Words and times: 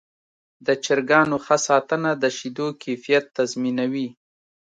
د 0.65 0.67
چرګانو 0.83 1.37
ښه 1.45 1.57
ساتنه 1.67 2.11
د 2.21 2.25
شیدو 2.37 2.67
کیفیت 2.83 3.25
تضمینوي. 3.37 4.07